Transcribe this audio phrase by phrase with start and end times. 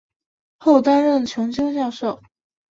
[0.57, 2.19] 后担任琼州教授。